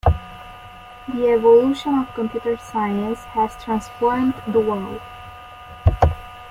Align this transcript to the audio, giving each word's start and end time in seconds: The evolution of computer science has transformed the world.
The 1.09 1.29
evolution 1.29 1.93
of 1.99 2.15
computer 2.15 2.57
science 2.57 3.19
has 3.35 3.55
transformed 3.63 4.33
the 4.47 4.59
world. 4.59 4.99